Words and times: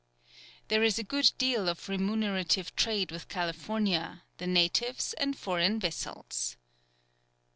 There 0.69 0.81
is 0.81 0.97
a 0.97 1.03
good 1.03 1.31
deal 1.37 1.69
of 1.69 1.87
remunerative 1.87 2.75
trade 2.75 3.11
with 3.11 3.27
California, 3.27 4.23
the 4.39 4.47
natives, 4.47 5.13
and 5.13 5.37
foreign 5.37 5.79
vessels. 5.79 6.57